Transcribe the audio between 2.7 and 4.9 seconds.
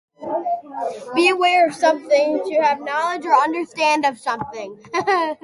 knowledge or understanding of something.